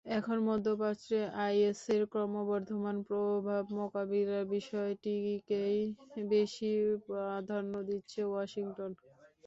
[0.09, 5.79] এখন মধ্যপ্রাচ্যে আইএসের ক্রমবর্ধমান প্রভাব মোকাবিলার বিষয়টিকেই
[6.31, 6.71] বেশি
[7.07, 8.91] প্রাধান্য দিচ্ছে ওয়াশিংটন।